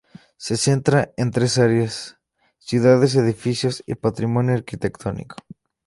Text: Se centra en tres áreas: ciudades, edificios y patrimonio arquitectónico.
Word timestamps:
Se 0.35 0.57
centra 0.57 1.13
en 1.15 1.29
tres 1.29 1.59
áreas: 1.59 2.17
ciudades, 2.57 3.13
edificios 3.13 3.83
y 3.85 3.93
patrimonio 3.93 4.55
arquitectónico. 4.55 5.35